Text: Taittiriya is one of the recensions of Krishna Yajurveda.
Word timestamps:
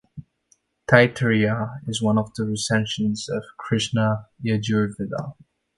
Taittiriya 0.89 1.81
is 1.87 2.01
one 2.01 2.17
of 2.17 2.33
the 2.33 2.43
recensions 2.43 3.29
of 3.29 3.43
Krishna 3.59 4.25
Yajurveda. 4.43 5.33